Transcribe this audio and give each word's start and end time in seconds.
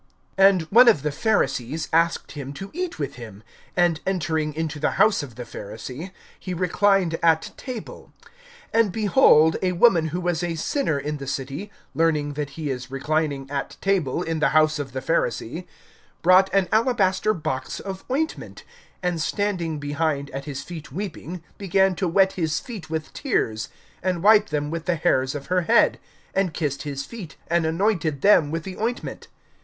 (36)And 0.39 0.61
one 0.71 0.87
of 0.87 1.03
the 1.03 1.11
Pharisees 1.11 1.87
asked 1.93 2.31
him 2.31 2.53
to 2.53 2.71
eat 2.73 2.97
with 2.97 3.17
him. 3.17 3.43
And 3.77 3.99
entering 4.07 4.51
into 4.55 4.79
the 4.79 4.93
house 4.97 5.21
of 5.21 5.35
the 5.35 5.43
Pharisee, 5.43 6.09
he 6.39 6.55
reclined 6.55 7.19
at 7.21 7.51
table. 7.55 8.11
(37)And, 8.73 8.91
behold, 8.91 9.57
a 9.61 9.73
woman 9.73 10.07
who 10.07 10.19
was 10.19 10.41
a 10.41 10.55
sinner 10.55 10.97
in 10.97 11.17
the 11.17 11.27
city, 11.27 11.69
learning 11.93 12.33
that 12.33 12.51
he 12.57 12.71
is 12.71 12.89
reclining 12.89 13.47
at 13.51 13.77
table 13.79 14.23
in 14.23 14.39
the 14.39 14.49
house 14.57 14.79
of 14.79 14.93
the 14.93 15.01
Pharisee, 15.03 15.67
brought 16.23 16.51
an 16.51 16.67
alabaster 16.71 17.35
box 17.35 17.79
of 17.79 18.03
ointment; 18.09 18.63
(38)and 19.03 19.19
standing 19.19 19.77
behind 19.77 20.31
at 20.31 20.45
his 20.45 20.63
feet 20.63 20.91
weeping, 20.91 21.43
began 21.59 21.93
to 21.97 22.07
wet 22.07 22.33
his 22.33 22.59
feet 22.59 22.89
with 22.89 23.13
tears, 23.13 23.69
and 24.01 24.23
wipe 24.23 24.49
them 24.49 24.71
with 24.71 24.85
the 24.87 24.95
hairs 24.95 25.35
of 25.35 25.45
her 25.45 25.61
head, 25.61 25.99
and 26.33 26.55
kissed 26.55 26.81
his 26.81 27.05
feet, 27.05 27.37
and 27.49 27.67
anointed 27.67 28.21
them 28.21 28.49
with 28.49 28.63
the 28.63 28.77
ointment. 28.79 29.27